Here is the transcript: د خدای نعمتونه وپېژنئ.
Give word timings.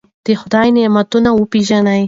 د 0.25 0.27
خدای 0.41 0.67
نعمتونه 0.77 1.29
وپېژنئ. 1.33 1.99